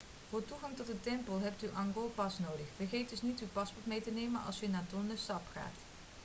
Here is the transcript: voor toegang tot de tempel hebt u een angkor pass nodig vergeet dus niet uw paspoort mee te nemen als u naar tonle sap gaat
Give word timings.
voor 0.29 0.45
toegang 0.45 0.75
tot 0.75 0.87
de 0.87 0.99
tempel 0.99 1.39
hebt 1.39 1.63
u 1.63 1.67
een 1.67 1.75
angkor 1.75 2.09
pass 2.09 2.39
nodig 2.39 2.65
vergeet 2.77 3.09
dus 3.09 3.21
niet 3.21 3.39
uw 3.39 3.47
paspoort 3.53 3.85
mee 3.87 4.01
te 4.01 4.11
nemen 4.11 4.43
als 4.45 4.61
u 4.63 4.67
naar 4.67 4.85
tonle 4.89 5.17
sap 5.17 5.41
gaat 5.53 5.75